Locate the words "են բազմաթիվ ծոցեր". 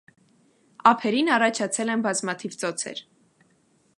1.95-3.05